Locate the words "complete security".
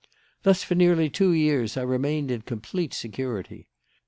2.41-3.67